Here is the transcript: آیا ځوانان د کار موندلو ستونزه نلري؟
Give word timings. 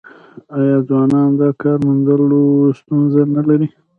آیا 0.57 0.77
ځوانان 0.87 1.29
د 1.39 1.41
کار 1.61 1.77
موندلو 1.85 2.43
ستونزه 2.79 3.21
نلري؟ 3.35 3.67